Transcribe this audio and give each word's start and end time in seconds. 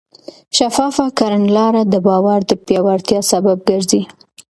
شفافه 0.57 1.05
کړنلاره 1.17 1.81
د 1.87 1.95
باور 2.07 2.39
د 2.49 2.51
پیاوړتیا 2.65 3.19
سبب 3.31 3.57
ګرځي. 3.69 4.01